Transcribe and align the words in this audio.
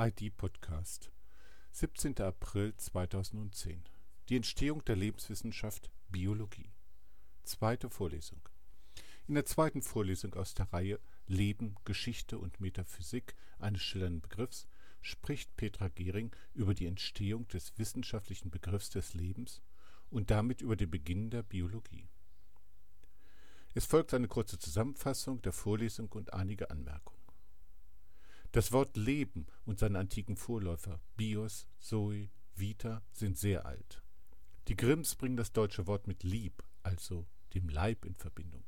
ID 0.00 0.36
Podcast 0.36 1.10
17. 1.72 2.20
April 2.20 2.72
2010 2.76 3.82
Die 4.28 4.36
Entstehung 4.36 4.84
der 4.84 4.94
Lebenswissenschaft 4.94 5.90
Biologie 6.08 6.70
Zweite 7.42 7.90
Vorlesung 7.90 8.40
In 9.26 9.34
der 9.34 9.44
zweiten 9.44 9.82
Vorlesung 9.82 10.34
aus 10.34 10.54
der 10.54 10.72
Reihe 10.72 11.00
Leben, 11.26 11.74
Geschichte 11.84 12.38
und 12.38 12.60
Metaphysik 12.60 13.34
eines 13.58 13.82
schillernden 13.82 14.20
Begriffs 14.20 14.68
spricht 15.00 15.56
Petra 15.56 15.88
Gehring 15.88 16.30
über 16.54 16.74
die 16.74 16.86
Entstehung 16.86 17.48
des 17.48 17.76
wissenschaftlichen 17.76 18.50
Begriffs 18.50 18.90
des 18.90 19.14
Lebens 19.14 19.62
und 20.10 20.30
damit 20.30 20.60
über 20.60 20.76
den 20.76 20.92
Beginn 20.92 21.30
der 21.30 21.42
Biologie. 21.42 22.06
Es 23.74 23.84
folgt 23.84 24.14
eine 24.14 24.28
kurze 24.28 24.60
Zusammenfassung 24.60 25.42
der 25.42 25.52
Vorlesung 25.52 26.08
und 26.12 26.34
einige 26.34 26.70
Anmerkungen 26.70 27.17
das 28.58 28.72
Wort 28.72 28.96
Leben 28.96 29.46
und 29.66 29.78
seine 29.78 30.00
antiken 30.00 30.34
Vorläufer 30.34 30.98
Bios, 31.16 31.68
Zoe, 31.78 32.28
Vita 32.56 33.04
sind 33.12 33.38
sehr 33.38 33.66
alt. 33.66 34.02
Die 34.66 34.74
Grimms 34.74 35.14
bringen 35.14 35.36
das 35.36 35.52
deutsche 35.52 35.86
Wort 35.86 36.08
mit 36.08 36.24
Lieb, 36.24 36.64
also 36.82 37.28
dem 37.54 37.68
Leib, 37.68 38.04
in 38.04 38.16
Verbindung. 38.16 38.64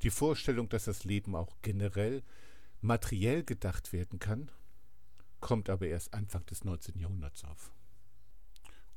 Die 0.00 0.08
Vorstellung, 0.08 0.70
dass 0.70 0.86
das 0.86 1.04
Leben 1.04 1.36
auch 1.36 1.58
generell 1.60 2.22
materiell 2.80 3.44
gedacht 3.44 3.92
werden 3.92 4.18
kann, 4.18 4.50
kommt 5.40 5.68
aber 5.68 5.88
erst 5.88 6.14
Anfang 6.14 6.46
des 6.46 6.64
19. 6.64 6.98
Jahrhunderts 6.98 7.44
auf. 7.44 7.70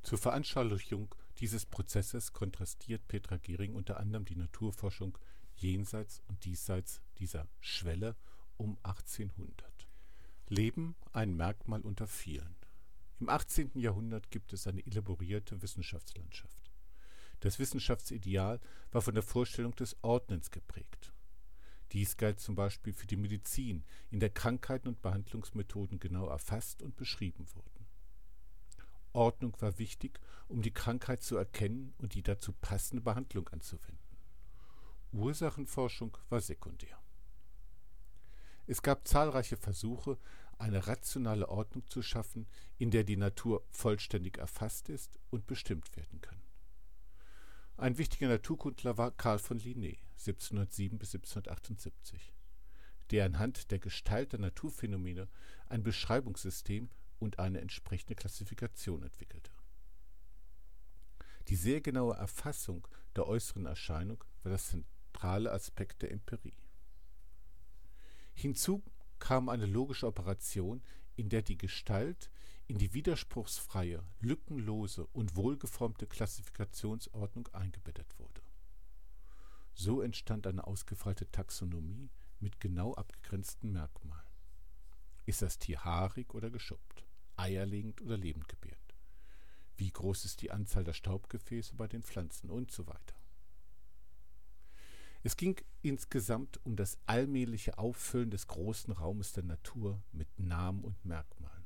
Zur 0.01 0.17
Veranschaulichung 0.17 1.13
dieses 1.39 1.65
Prozesses 1.65 2.31
kontrastiert 2.31 3.05
Petra 3.09 3.35
Gehring 3.35 3.75
unter 3.75 3.99
anderem 3.99 4.23
die 4.23 4.37
Naturforschung 4.37 5.17
jenseits 5.57 6.21
und 6.29 6.45
diesseits 6.45 7.01
dieser 7.17 7.49
Schwelle 7.59 8.15
um 8.55 8.77
1800. 8.83 9.84
Leben 10.47 10.95
ein 11.11 11.35
Merkmal 11.35 11.81
unter 11.81 12.05
vielen. 12.05 12.55
Im 13.19 13.29
18. 13.29 13.71
Jahrhundert 13.79 14.29
gibt 14.29 14.53
es 14.53 14.67
eine 14.67 14.85
elaborierte 14.85 15.61
Wissenschaftslandschaft. 15.61 16.71
Das 17.39 17.57
Wissenschaftsideal 17.57 18.59
war 18.91 19.01
von 19.01 19.15
der 19.15 19.23
Vorstellung 19.23 19.73
des 19.75 19.97
Ordnens 20.03 20.51
geprägt. 20.51 21.13
Dies 21.93 22.17
galt 22.17 22.39
zum 22.39 22.55
Beispiel 22.55 22.93
für 22.93 23.07
die 23.07 23.15
Medizin, 23.15 23.85
in 24.11 24.19
der 24.19 24.29
Krankheiten 24.29 24.87
und 24.87 25.01
Behandlungsmethoden 25.01 25.99
genau 25.99 26.27
erfasst 26.27 26.83
und 26.83 26.95
beschrieben 26.95 27.47
wurden. 27.55 27.87
Ordnung 29.13 29.55
war 29.61 29.79
wichtig, 29.79 30.19
um 30.47 30.61
die 30.61 30.73
Krankheit 30.73 31.23
zu 31.23 31.37
erkennen 31.37 31.93
und 31.97 32.13
die 32.13 32.21
dazu 32.23 32.53
passende 32.53 33.01
Behandlung 33.01 33.47
anzuwenden. 33.49 33.97
Ursachenforschung 35.11 36.17
war 36.29 36.41
sekundär. 36.41 36.99
Es 38.67 38.81
gab 38.81 39.07
zahlreiche 39.07 39.57
Versuche, 39.57 40.17
eine 40.57 40.87
rationale 40.87 41.49
Ordnung 41.49 41.85
zu 41.87 42.01
schaffen, 42.01 42.47
in 42.77 42.91
der 42.91 43.03
die 43.03 43.17
Natur 43.17 43.63
vollständig 43.69 44.37
erfasst 44.37 44.89
ist 44.89 45.19
und 45.29 45.45
bestimmt 45.47 45.95
werden 45.95 46.21
kann. 46.21 46.41
Ein 47.77 47.97
wichtiger 47.97 48.29
Naturkundler 48.29 48.97
war 48.97 49.11
Karl 49.11 49.37
von 49.37 49.59
Linné 49.59 49.97
(1707– 50.17 50.93
1778), 50.99 52.33
der 53.11 53.25
anhand 53.25 53.69
der 53.69 53.79
Gestalt 53.79 54.31
der 54.31 54.39
Naturphänomene 54.39 55.27
ein 55.67 55.83
Beschreibungssystem 55.83 56.89
und 57.19 57.39
eine 57.39 57.59
entsprechende 57.59 58.15
Klassifikation 58.15 59.03
entwickelte. 59.03 59.51
Die 61.49 61.55
sehr 61.55 61.81
genaue 61.81 62.15
Erfassung 62.15 62.87
der 63.15 63.27
äußeren 63.27 63.65
Erscheinung 63.65 64.23
war 64.41 64.51
das 64.51 64.69
zentrale 64.69 65.51
Aspekt 65.51 66.01
der 66.01 66.11
Empirie 66.11 66.64
Hinzu 68.35 68.83
kam 69.17 69.49
eine 69.49 69.65
logische 69.65 70.05
Operation, 70.05 70.83
in 71.15 71.29
der 71.29 71.41
die 71.41 71.57
Gestalt 71.57 72.29
in 72.67 72.77
die 72.77 72.93
widerspruchsfreie, 72.93 74.03
lückenlose 74.19 75.05
und 75.07 75.35
wohlgeformte 75.35 76.07
Klassifikationsordnung 76.07 77.47
eingebettet 77.53 78.07
wurde. 78.17 78.41
So 79.73 80.01
entstand 80.01 80.47
eine 80.47 80.65
ausgefeilte 80.65 81.29
Taxonomie 81.31 82.09
mit 82.39 82.59
genau 82.59 82.93
abgegrenzten 82.95 83.71
Merkmalen. 83.71 84.25
Ist 85.25 85.41
das 85.41 85.59
Tier 85.59 85.83
haarig 85.83 86.33
oder 86.33 86.49
geschuppt, 86.49 87.05
eierlegend 87.37 88.01
oder 88.01 88.17
lebend 88.17 88.47
gebärend? 88.47 88.79
Wie 89.77 89.91
groß 89.91 90.25
ist 90.25 90.41
die 90.41 90.51
Anzahl 90.51 90.83
der 90.83 90.93
Staubgefäße 90.93 91.75
bei 91.75 91.87
den 91.87 92.03
Pflanzen 92.03 92.49
und 92.49 92.71
so 92.71 92.87
weiter. 92.87 93.14
Es 95.25 95.37
ging 95.37 95.59
insgesamt 95.81 96.63
um 96.67 96.75
das 96.75 96.99
allmähliche 97.07 97.79
Auffüllen 97.79 98.29
des 98.29 98.45
großen 98.45 98.93
Raumes 98.93 99.33
der 99.33 99.41
Natur 99.41 100.03
mit 100.11 100.27
Namen 100.37 100.83
und 100.83 101.03
Merkmalen, 101.03 101.65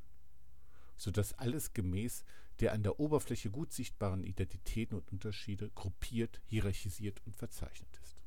so 0.95 1.11
dass 1.11 1.33
alles 1.33 1.73
gemäß 1.73 2.23
der 2.61 2.71
an 2.71 2.83
der 2.83 3.01
Oberfläche 3.01 3.51
gut 3.51 3.73
sichtbaren 3.73 4.23
Identitäten 4.23 4.95
und 4.95 5.11
Unterschiede 5.11 5.71
gruppiert, 5.71 6.39
hierarchisiert 6.45 7.21
und 7.25 7.35
verzeichnet 7.35 7.99
ist. 8.01 8.21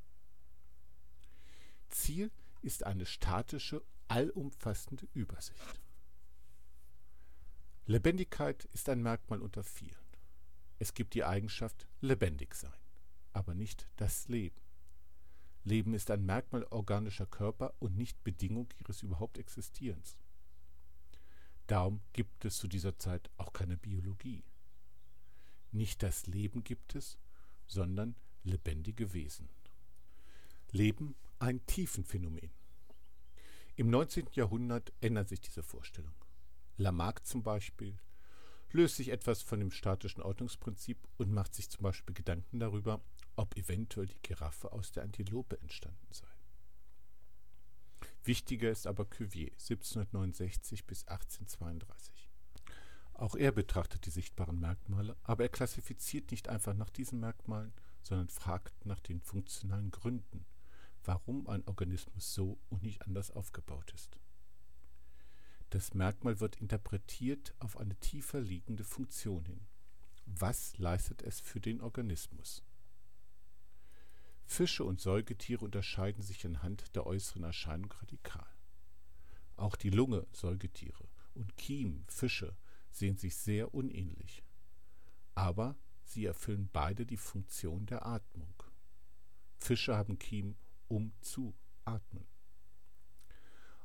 Ziel 1.88 2.30
ist 2.60 2.84
eine 2.84 3.06
statische, 3.06 3.82
allumfassende 4.08 5.08
Übersicht. 5.14 5.80
Lebendigkeit 7.86 8.66
ist 8.74 8.86
ein 8.90 9.00
Merkmal 9.00 9.40
unter 9.40 9.64
vielen. 9.64 9.96
Es 10.78 10.92
gibt 10.92 11.14
die 11.14 11.24
Eigenschaft 11.24 11.86
lebendig 12.02 12.54
sein, 12.54 12.76
aber 13.32 13.54
nicht 13.54 13.88
das 13.96 14.28
Leben. 14.28 14.60
Leben 15.64 15.94
ist 15.94 16.10
ein 16.10 16.24
Merkmal 16.24 16.64
organischer 16.64 17.26
Körper 17.26 17.74
und 17.78 17.96
nicht 17.96 18.22
Bedingung 18.24 18.68
ihres 18.78 19.02
überhaupt 19.02 19.38
Existierens. 19.38 20.16
Darum 21.66 22.00
gibt 22.12 22.44
es 22.44 22.58
zu 22.58 22.68
dieser 22.68 22.98
Zeit 22.98 23.30
auch 23.36 23.52
keine 23.52 23.76
Biologie. 23.76 24.44
Nicht 25.70 26.02
das 26.02 26.26
Leben 26.26 26.64
gibt 26.64 26.94
es, 26.94 27.18
sondern 27.66 28.16
lebendige 28.42 29.12
Wesen. 29.12 29.48
Leben 30.70 31.14
ein 31.38 31.64
Tiefenphänomen. 31.66 32.50
Im 33.76 33.88
19. 33.88 34.28
Jahrhundert 34.32 34.92
ändert 35.00 35.28
sich 35.28 35.40
diese 35.40 35.62
Vorstellung. 35.62 36.14
Lamarck 36.76 37.24
zum 37.24 37.42
Beispiel 37.42 37.96
löst 38.70 38.96
sich 38.96 39.10
etwas 39.10 39.42
von 39.42 39.60
dem 39.60 39.70
statischen 39.70 40.22
Ordnungsprinzip 40.22 40.98
und 41.18 41.32
macht 41.32 41.54
sich 41.54 41.70
zum 41.70 41.82
Beispiel 41.82 42.14
Gedanken 42.14 42.58
darüber, 42.58 43.00
ob 43.36 43.56
eventuell 43.56 44.06
die 44.06 44.22
Giraffe 44.22 44.72
aus 44.72 44.92
der 44.92 45.02
Antilope 45.02 45.60
entstanden 45.60 46.08
sei. 46.10 46.28
Wichtiger 48.24 48.70
ist 48.70 48.86
aber 48.86 49.04
Cuvier 49.04 49.50
1769 49.52 50.86
bis 50.86 51.06
1832. 51.08 52.30
Auch 53.14 53.34
er 53.34 53.52
betrachtet 53.52 54.06
die 54.06 54.10
sichtbaren 54.10 54.60
Merkmale, 54.60 55.16
aber 55.22 55.44
er 55.44 55.48
klassifiziert 55.48 56.30
nicht 56.30 56.48
einfach 56.48 56.74
nach 56.74 56.90
diesen 56.90 57.20
Merkmalen, 57.20 57.72
sondern 58.02 58.28
fragt 58.28 58.86
nach 58.86 59.00
den 59.00 59.20
funktionalen 59.20 59.90
Gründen, 59.90 60.46
warum 61.04 61.46
ein 61.48 61.66
Organismus 61.66 62.34
so 62.34 62.58
und 62.68 62.82
nicht 62.82 63.02
anders 63.02 63.30
aufgebaut 63.30 63.92
ist. 63.92 64.18
Das 65.70 65.94
Merkmal 65.94 66.38
wird 66.40 66.56
interpretiert 66.56 67.54
auf 67.58 67.76
eine 67.76 67.96
tiefer 67.96 68.40
liegende 68.40 68.84
Funktion 68.84 69.44
hin. 69.46 69.66
Was 70.26 70.76
leistet 70.78 71.22
es 71.22 71.40
für 71.40 71.60
den 71.60 71.80
Organismus? 71.80 72.62
Fische 74.44 74.84
und 74.84 75.00
Säugetiere 75.00 75.64
unterscheiden 75.64 76.22
sich 76.22 76.44
anhand 76.44 76.94
der 76.94 77.06
äußeren 77.06 77.44
Erscheinung 77.44 77.92
radikal. 77.92 78.46
Auch 79.56 79.76
die 79.76 79.90
Lunge 79.90 80.26
(Säugetiere) 80.32 81.08
und 81.34 81.56
Kiem 81.56 82.04
(Fische) 82.08 82.56
sehen 82.90 83.16
sich 83.16 83.36
sehr 83.36 83.74
unähnlich. 83.74 84.42
Aber 85.34 85.76
sie 86.04 86.26
erfüllen 86.26 86.68
beide 86.72 87.06
die 87.06 87.16
Funktion 87.16 87.86
der 87.86 88.04
Atmung. 88.04 88.62
Fische 89.58 89.96
haben 89.96 90.18
Kiem, 90.18 90.56
um 90.88 91.12
zu 91.20 91.54
atmen. 91.84 92.26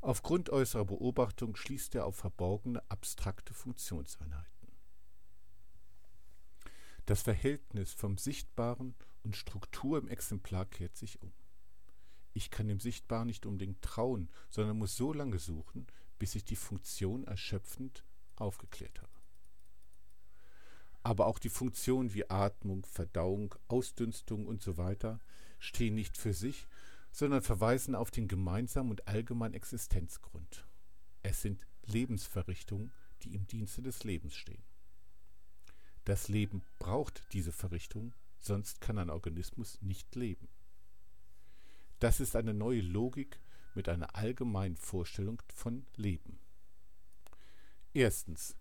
Aufgrund 0.02 0.50
äußerer 0.50 0.86
Beobachtung 0.86 1.56
schließt 1.56 1.96
er 1.96 2.06
auf 2.06 2.18
verborgene, 2.18 2.84
abstrakte 2.90 3.54
Funktionseinheiten 3.54 4.58
das 7.08 7.22
Verhältnis 7.22 7.94
vom 7.94 8.18
Sichtbaren 8.18 8.94
und 9.28 9.36
Struktur 9.36 9.98
im 9.98 10.08
Exemplar 10.08 10.66
kehrt 10.66 10.96
sich 10.96 11.22
um. 11.22 11.34
Ich 12.34 12.50
kann 12.50 12.70
dem 12.70 12.80
Sichtbaren 12.80 13.28
nicht 13.28 13.46
unbedingt 13.46 13.82
trauen, 13.82 14.30
sondern 14.50 14.78
muss 14.78 14.96
so 14.96 15.12
lange 15.12 15.38
suchen, 15.38 15.86
bis 16.18 16.36
ich 16.36 16.46
die 16.46 16.56
Funktion 16.56 17.26
erschöpfend 17.26 18.06
aufgeklärt 18.38 19.02
habe. 19.02 19.12
Aber 21.04 21.26
auch 21.26 21.40
die 21.40 21.50
Funktionen 21.50 22.14
wie 22.14 22.30
Atmung, 22.30 22.86
Verdauung, 22.86 23.54
Ausdünstung 23.68 24.48
usw. 24.48 24.96
So 25.02 25.20
stehen 25.60 25.96
nicht 25.96 26.18
für 26.18 26.34
sich, 26.34 26.68
sondern 27.12 27.42
verweisen 27.42 27.96
auf 27.96 28.12
den 28.12 28.30
gemeinsamen 28.30 28.92
und 28.92 29.10
allgemeinen 29.10 29.56
Existenzgrund. 29.56 30.66
Es 31.22 31.42
sind 31.42 31.68
Lebensverrichtungen, 31.84 32.94
die 33.24 33.34
im 33.34 33.46
Dienste 33.48 33.82
des 33.82 34.06
Lebens 34.06 34.36
stehen. 34.36 34.64
Das 36.06 36.30
Leben 36.30 36.62
braucht 36.80 37.34
diese 37.34 37.52
Verrichtung, 37.52 38.14
sonst 38.40 38.82
kann 38.82 38.98
ein 38.98 39.10
Organismus 39.10 39.82
nicht 39.82 40.16
leben. 40.16 40.48
Das 42.00 42.20
ist 42.20 42.36
eine 42.36 42.54
neue 42.54 42.82
Logik 42.82 43.40
mit 43.74 43.90
einer 43.90 44.16
allgemeinen 44.16 44.78
Vorstellung 44.78 45.42
von 45.54 45.86
Leben. 45.96 46.40
Erstens. 47.94 48.56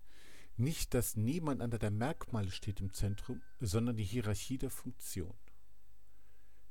Nicht 0.59 0.95
das 0.95 1.17
Nebeneinander 1.17 1.79
der 1.79 1.91
Merkmale 1.91 2.51
steht 2.51 2.81
im 2.81 2.91
Zentrum, 2.95 3.43
sondern 3.61 3.97
die 3.97 4.05
Hierarchie 4.05 4.57
der 4.57 4.71
Funktion. 4.71 5.35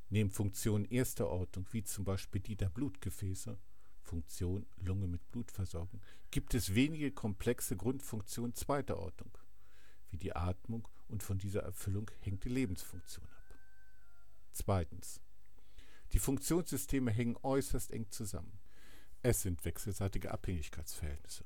Neben 0.09 0.31
Funktionen 0.31 0.85
erster 0.85 1.27
Ordnung, 1.27 1.67
wie 1.71 1.83
zum 1.83 2.03
Beispiel 2.03 2.41
die 2.41 2.55
der 2.55 2.69
Blutgefäße, 2.69 3.59
Funktion 4.01 4.65
Lunge 4.77 5.07
mit 5.07 5.31
Blutversorgung, 5.31 6.01
gibt 6.31 6.55
es 6.55 6.73
wenige 6.73 7.11
komplexe 7.11 7.75
Grundfunktionen 7.75 8.55
zweiter 8.55 8.97
Ordnung, 8.97 9.37
wie 10.09 10.17
die 10.17 10.35
Atmung 10.35 10.87
und 11.07 11.23
von 11.23 11.37
dieser 11.37 11.63
Erfüllung 11.63 12.09
hängt 12.19 12.43
die 12.43 12.49
Lebensfunktion 12.49 13.25
ab. 13.25 13.55
Zweitens. 14.51 15.21
Die 16.13 16.19
Funktionssysteme 16.19 17.11
hängen 17.11 17.37
äußerst 17.41 17.91
eng 17.91 18.09
zusammen. 18.09 18.59
Es 19.21 19.41
sind 19.41 19.65
wechselseitige 19.65 20.31
Abhängigkeitsverhältnisse. 20.31 21.43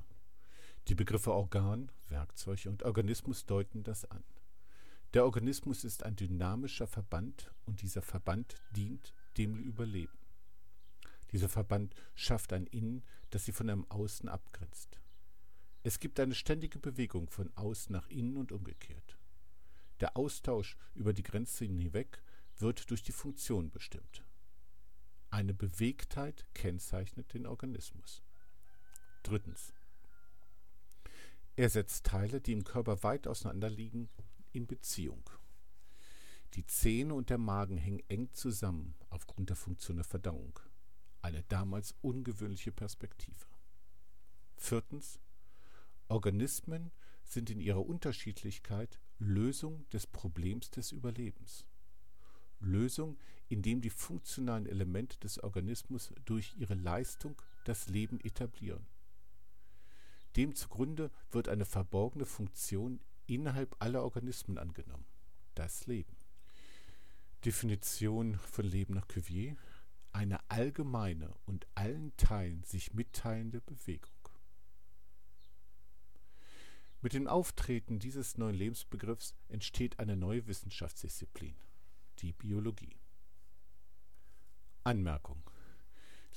Die 0.88 0.96
Begriffe 0.96 1.32
Organ, 1.32 1.92
Werkzeug 2.10 2.66
und 2.66 2.84
Organismus 2.84 3.46
deuten 3.46 3.84
das 3.84 4.06
an. 4.06 4.24
Der 5.14 5.26
Organismus 5.26 5.84
ist 5.84 6.04
ein 6.04 6.16
dynamischer 6.16 6.88
Verband 6.88 7.52
und 7.66 7.82
dieser 7.82 8.02
Verband 8.02 8.56
dient 8.76 9.14
dem 9.38 9.58
Überleben. 9.60 10.18
Dieser 11.32 11.50
Verband 11.50 11.96
schafft 12.16 12.54
ein 12.54 12.66
Innen, 12.68 13.04
das 13.30 13.46
sie 13.46 13.52
von 13.52 13.70
einem 13.70 13.90
Außen 13.90 14.30
abgrenzt. 14.30 15.00
Es 15.84 16.00
gibt 16.00 16.20
eine 16.20 16.36
ständige 16.36 16.80
Bewegung 16.80 17.30
von 17.30 17.56
außen 17.56 17.94
nach 17.94 18.10
innen 18.10 18.38
und 18.38 18.52
umgekehrt. 18.52 19.19
Der 20.00 20.16
Austausch 20.16 20.78
über 20.94 21.14
die 21.14 21.24
Grenze 21.24 21.66
hinweg 21.66 22.22
wird 22.58 22.90
durch 22.90 23.04
die 23.04 23.12
Funktion 23.12 23.70
bestimmt. 23.70 24.24
Eine 25.30 25.54
Bewegtheit 25.54 26.46
kennzeichnet 26.54 27.34
den 27.34 27.46
Organismus. 27.46 28.24
Drittens. 29.24 29.74
Er 31.56 31.70
setzt 31.70 32.06
Teile, 32.06 32.42
die 32.42 32.54
im 32.54 32.64
Körper 32.64 33.04
weit 33.04 33.28
auseinander 33.28 33.70
liegen, 33.70 34.10
in 34.54 34.66
Beziehung. 34.66 35.30
Die 36.56 36.66
Zähne 36.66 37.14
und 37.14 37.30
der 37.30 37.38
Magen 37.38 37.78
hängen 37.78 38.02
eng 38.08 38.34
zusammen 38.34 38.96
aufgrund 39.10 39.50
der 39.50 39.56
Funktion 39.56 39.98
der 39.98 40.06
Verdauung. 40.06 40.60
Eine 41.22 41.44
damals 41.44 41.94
ungewöhnliche 42.02 42.72
Perspektive. 42.72 43.46
Viertens. 44.56 45.20
Organismen 46.08 46.92
sind 47.24 47.52
in 47.52 47.60
ihrer 47.60 47.86
Unterschiedlichkeit 47.86 49.00
Lösung 49.20 49.88
des 49.90 50.08
Problems 50.08 50.72
des 50.72 50.92
Überlebens. 50.92 51.66
Lösung, 52.60 53.18
indem 53.48 53.82
die 53.82 53.90
funktionalen 53.90 54.66
Elemente 54.66 55.18
des 55.20 55.42
Organismus 55.44 56.14
durch 56.26 56.56
ihre 56.58 56.76
Leistung 56.76 57.42
das 57.66 57.88
Leben 57.88 58.20
etablieren. 58.22 58.86
Dem 60.36 60.56
zugrunde 60.56 61.12
wird 61.32 61.50
eine 61.50 61.66
verborgene 61.66 62.26
Funktion 62.26 63.00
innerhalb 63.28 63.76
aller 63.80 64.04
Organismen 64.04 64.58
angenommen, 64.58 65.06
das 65.56 65.86
Leben. 65.86 66.16
Definition 67.46 68.36
von 68.36 68.66
Leben 68.66 68.94
nach 68.94 69.08
Cuvier 69.08 69.56
eine 70.12 70.40
allgemeine 70.50 71.34
und 71.46 71.68
allen 71.76 72.16
Teilen 72.18 72.64
sich 72.64 72.94
mitteilende 72.94 73.62
Bewegung. 73.62 74.19
Mit 77.02 77.14
dem 77.14 77.28
Auftreten 77.28 78.00
dieses 78.00 78.38
neuen 78.38 78.56
Lebensbegriffs 78.56 79.34
entsteht 79.48 80.00
eine 80.00 80.18
neue 80.18 80.46
Wissenschaftsdisziplin, 80.48 81.56
die 82.20 82.34
Biologie. 82.34 82.98
Anmerkung 84.84 85.42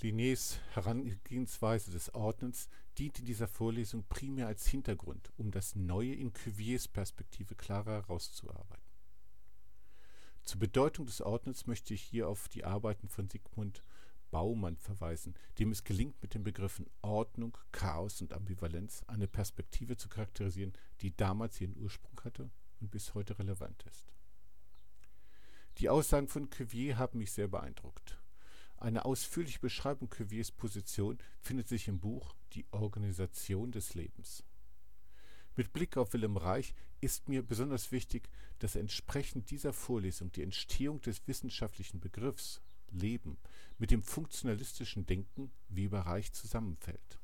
Linnés 0.00 0.58
Herangehensweise 0.70 1.90
des 1.90 2.14
Ordnens 2.14 2.68
dient 2.96 3.18
in 3.18 3.24
dieser 3.24 3.48
Vorlesung 3.48 4.04
primär 4.08 4.46
als 4.46 4.66
Hintergrund, 4.66 5.32
um 5.36 5.50
das 5.50 5.74
Neue 5.74 6.14
in 6.14 6.32
Cuviers 6.32 6.86
Perspektive 6.86 7.56
klarer 7.56 8.02
herauszuarbeiten. 8.02 8.84
Zur 10.42 10.60
Bedeutung 10.60 11.06
des 11.06 11.20
Ordnens 11.20 11.66
möchte 11.66 11.92
ich 11.94 12.02
hier 12.02 12.28
auf 12.28 12.48
die 12.48 12.64
Arbeiten 12.64 13.08
von 13.08 13.28
Sigmund 13.28 13.82
Baumann 14.32 14.78
verweisen, 14.78 15.34
dem 15.58 15.70
es 15.70 15.84
gelingt, 15.84 16.20
mit 16.22 16.34
den 16.34 16.42
Begriffen 16.42 16.86
Ordnung, 17.02 17.56
Chaos 17.70 18.20
und 18.20 18.32
Ambivalenz 18.32 19.04
eine 19.06 19.28
Perspektive 19.28 19.96
zu 19.96 20.08
charakterisieren, 20.08 20.72
die 21.02 21.14
damals 21.16 21.60
ihren 21.60 21.76
Ursprung 21.76 22.18
hatte 22.24 22.50
und 22.80 22.90
bis 22.90 23.14
heute 23.14 23.38
relevant 23.38 23.84
ist. 23.84 24.12
Die 25.78 25.88
Aussagen 25.88 26.28
von 26.28 26.50
Cuvier 26.50 26.98
haben 26.98 27.18
mich 27.18 27.30
sehr 27.30 27.46
beeindruckt. 27.46 28.18
Eine 28.78 29.04
ausführliche 29.04 29.60
Beschreibung 29.60 30.08
Cuviers 30.08 30.50
Position 30.50 31.18
findet 31.40 31.68
sich 31.68 31.86
im 31.86 32.00
Buch 32.00 32.34
Die 32.54 32.66
Organisation 32.72 33.70
des 33.70 33.94
Lebens. 33.94 34.44
Mit 35.54 35.74
Blick 35.74 35.98
auf 35.98 36.14
Wilhelm 36.14 36.38
Reich 36.38 36.74
ist 37.02 37.28
mir 37.28 37.42
besonders 37.42 37.92
wichtig, 37.92 38.30
dass 38.58 38.76
entsprechend 38.76 39.50
dieser 39.50 39.74
Vorlesung 39.74 40.32
die 40.32 40.42
Entstehung 40.42 41.02
des 41.02 41.26
wissenschaftlichen 41.28 42.00
Begriffs 42.00 42.62
Leben 42.98 43.38
mit 43.78 43.90
dem 43.90 44.02
funktionalistischen 44.02 45.06
Denken 45.06 45.50
wie 45.68 45.88
bei 45.88 46.00
Reich 46.00 46.32
zusammenfällt. 46.32 47.18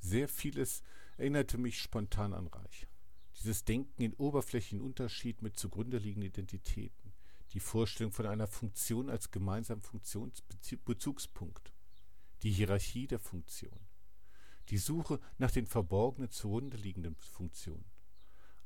Sehr 0.00 0.28
vieles 0.28 0.82
erinnerte 1.16 1.58
mich 1.58 1.80
spontan 1.80 2.32
an 2.32 2.46
Reich. 2.46 2.86
Dieses 3.38 3.64
Denken 3.64 4.02
in 4.02 4.14
oberflächlichen 4.14 4.80
Unterschied 4.80 5.42
mit 5.42 5.56
zugrunde 5.56 5.98
liegenden 5.98 6.30
Identitäten 6.30 7.12
die 7.52 7.60
Vorstellung 7.60 8.12
von 8.12 8.26
einer 8.26 8.46
Funktion 8.46 9.08
als 9.08 9.30
gemeinsamen 9.30 9.80
Funktionsbezugspunkt, 9.80 11.72
die 12.42 12.50
Hierarchie 12.50 13.06
der 13.06 13.18
Funktion, 13.18 13.88
die 14.68 14.78
Suche 14.78 15.18
nach 15.38 15.50
den 15.50 15.66
verborgenen 15.66 16.30
zugrunde 16.30 16.76
liegenden 16.76 17.16
Funktionen, 17.16 17.84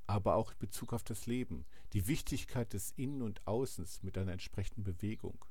aber 0.06 0.36
auch 0.36 0.52
in 0.52 0.58
Bezug 0.58 0.92
auf 0.92 1.02
das 1.02 1.26
Leben, 1.26 1.64
die 1.92 2.06
Wichtigkeit 2.06 2.72
des 2.72 2.92
Innen 2.92 3.22
und 3.22 3.46
Außens 3.46 4.02
mit 4.02 4.18
einer 4.18 4.32
entsprechenden 4.32 4.84
Bewegung, 4.84 5.44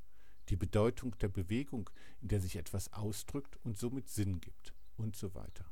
die 0.49 0.55
Bedeutung 0.55 1.17
der 1.19 1.29
Bewegung, 1.29 1.89
in 2.21 2.27
der 2.27 2.41
sich 2.41 2.55
etwas 2.55 2.93
ausdrückt 2.93 3.57
und 3.63 3.77
somit 3.77 4.09
Sinn 4.09 4.41
gibt 4.41 4.73
und 4.97 5.15
so 5.15 5.33
weiter. 5.33 5.65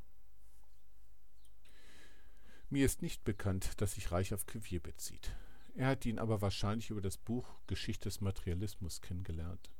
Mir 2.69 2.85
ist 2.85 3.01
nicht 3.01 3.23
bekannt, 3.23 3.81
dass 3.81 3.93
sich 3.93 4.11
Reich 4.11 4.33
auf 4.33 4.45
Cuvier 4.45 4.79
bezieht. 4.79 5.35
Er 5.73 5.87
hat 5.87 6.05
ihn 6.05 6.19
aber 6.19 6.41
wahrscheinlich 6.41 6.89
über 6.91 7.01
das 7.01 7.17
Buch 7.17 7.47
Geschichte 7.67 8.09
des 8.09 8.21
Materialismus 8.21 9.01
kennengelernt. 9.01 9.71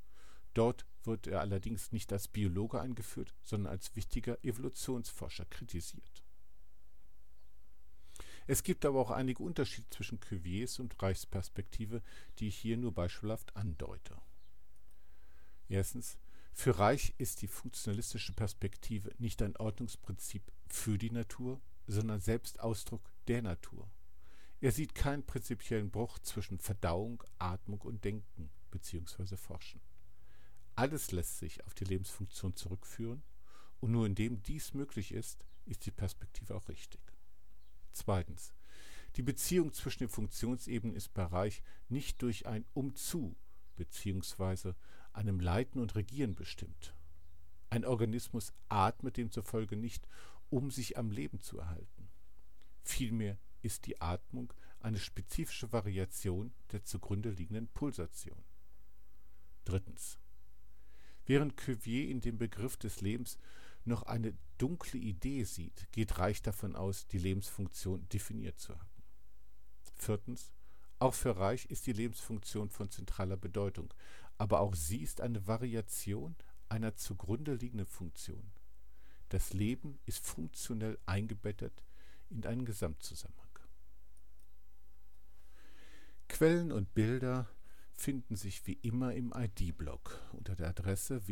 Dort 0.54 0.86
wird 1.04 1.28
er 1.28 1.42
allerdings 1.42 1.92
nicht 1.92 2.12
als 2.12 2.28
Biologe 2.28 2.82
eingeführt, 2.82 3.36
sondern 3.44 3.72
als 3.72 3.96
wichtiger 3.96 4.44
Evolutionsforscher 4.44 5.46
kritisiert. 5.46 6.24
Es 8.50 8.64
gibt 8.64 8.84
aber 8.84 9.00
auch 9.00 9.12
einige 9.12 9.44
Unterschiede 9.44 9.88
zwischen 9.92 10.20
Cuviers 10.20 10.80
und 10.80 11.00
Reichsperspektive, 11.04 12.02
die 12.40 12.48
ich 12.48 12.58
hier 12.58 12.78
nur 12.78 12.92
beispielhaft 12.92 13.56
andeute. 13.56 14.20
Erstens, 15.68 16.18
für 16.52 16.80
Reich 16.80 17.14
ist 17.20 17.44
die 17.44 17.48
funktionalistische 17.48 18.34
Perspektive 18.34 19.12
nicht 19.20 19.44
ein 19.44 19.56
Ordnungsprinzip 19.56 20.42
für 20.68 20.98
die 20.98 21.12
Natur, 21.12 21.62
sondern 21.86 22.22
selbst 22.22 22.60
Ausdruck 22.60 23.12
der 23.28 23.44
Natur. 23.44 23.88
Er 24.62 24.72
sieht 24.72 24.96
keinen 24.96 25.24
prinzipiellen 25.24 25.92
Bruch 25.92 26.18
zwischen 26.18 26.58
Verdauung, 26.58 27.24
Atmung 27.38 27.82
und 27.82 28.04
Denken 28.04 28.50
bzw. 28.72 29.38
Forschen. 29.38 29.80
Alles 30.74 31.12
lässt 31.12 31.38
sich 31.38 31.64
auf 31.68 31.76
die 31.76 31.86
Lebensfunktion 31.86 32.56
zurückführen 32.56 33.22
und 33.80 33.92
nur 33.92 34.08
indem 34.08 34.42
dies 34.42 34.74
möglich 34.74 35.12
ist, 35.12 35.46
ist 35.68 35.86
die 35.86 35.92
Perspektive 35.92 36.56
auch 36.56 36.68
richtig. 36.68 37.09
Zweitens. 38.00 38.54
Die 39.18 39.22
Beziehung 39.22 39.74
zwischen 39.74 40.04
den 40.04 40.10
Funktionsebenen 40.10 40.96
ist 40.96 41.14
bei 41.14 41.24
Reich 41.24 41.62
nicht 41.90 42.22
durch 42.22 42.46
ein 42.46 42.66
Umzu 42.74 43.36
bzw. 43.76 44.74
einem 45.12 45.42
Leiten 45.42 45.82
und 45.82 45.96
Regieren 45.96 46.34
bestimmt. 46.34 46.96
Ein 47.70 47.84
Organismus 47.84 48.54
atmet 48.70 49.18
demzufolge 49.18 49.76
nicht, 49.76 50.08
um 50.50 50.72
sich 50.72 50.98
am 50.98 51.12
Leben 51.12 51.42
zu 51.42 51.60
erhalten. 51.60 52.10
Vielmehr 52.84 53.38
ist 53.62 53.86
die 53.86 54.00
Atmung 54.00 54.54
eine 54.80 55.00
spezifische 55.00 55.74
Variation 55.74 56.54
der 56.72 56.86
zugrunde 56.86 57.32
liegenden 57.32 57.68
Pulsation. 57.68 58.46
Drittens. 59.66 60.20
Während 61.26 61.58
Cuvier 61.58 62.08
in 62.08 62.22
dem 62.22 62.38
Begriff 62.38 62.78
des 62.78 63.02
Lebens 63.02 63.38
noch 63.86 64.04
eine 64.04 64.34
dunkle 64.58 65.00
Idee 65.00 65.44
sieht, 65.44 65.92
geht 65.92 66.18
Reich 66.18 66.42
davon 66.42 66.76
aus, 66.76 67.08
die 67.08 67.18
Lebensfunktion 67.18 68.08
definiert 68.10 68.60
zu 68.60 68.78
haben. 68.78 69.04
Viertens. 69.96 70.52
Auch 71.00 71.14
für 71.14 71.38
Reich 71.38 71.66
ist 71.68 71.88
die 71.88 71.94
Lebensfunktion 71.94 72.70
von 72.70 72.92
zentraler 72.92 73.38
Bedeutung, 73.38 73.94
aber 74.38 74.60
auch 74.60 74.76
sie 74.76 74.98
ist 75.02 75.22
eine 75.22 75.48
Variation 75.48 76.36
einer 76.68 76.96
zugrunde 76.96 77.56
liegenden 77.56 77.88
Funktion. 77.88 78.52
Das 79.30 79.54
Leben 79.54 80.00
ist 80.06 80.26
funktionell 80.26 80.98
eingebettet 81.06 81.84
in 82.30 82.46
einen 82.46 82.66
Gesamtzusammenhang. 82.66 83.48
Quellen 86.28 86.72
und 86.72 86.94
Bilder 86.94 87.50
finden 87.96 88.36
sich 88.36 88.66
wie 88.68 88.74
immer 88.82 89.14
im 89.14 89.34
ID-Blog 89.36 90.20
unter 90.34 90.56
der 90.56 90.70
Adresse 90.70 91.28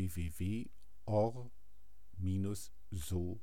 minus 2.19 2.71
so.de 2.93 3.37